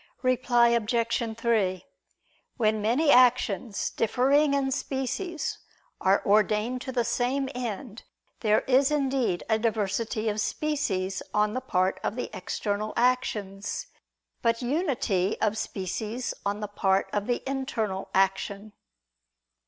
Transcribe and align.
Reply 0.23 0.69
Obj. 0.69 1.37
3: 1.37 1.85
When 2.57 2.81
many 2.81 3.11
actions, 3.11 3.91
differing 3.91 4.55
in 4.55 4.71
species, 4.71 5.59
are 5.99 6.23
ordained 6.25 6.81
to 6.81 6.91
the 6.91 7.03
same 7.05 7.47
end, 7.53 8.01
there 8.39 8.61
is 8.61 8.89
indeed 8.89 9.43
a 9.47 9.59
diversity 9.59 10.27
of 10.27 10.41
species 10.41 11.21
on 11.35 11.53
the 11.53 11.61
part 11.61 11.99
of 12.03 12.15
the 12.15 12.31
external 12.35 12.93
actions; 12.97 13.85
but 14.41 14.63
unity 14.63 15.39
of 15.39 15.55
species 15.55 16.33
on 16.47 16.61
the 16.61 16.67
part 16.67 17.07
of 17.13 17.27
the 17.27 17.47
internal 17.47 18.09
action. 18.15 18.73